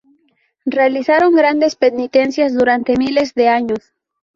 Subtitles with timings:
[0.65, 3.93] Realizaron grandes penitencias durante miles de años.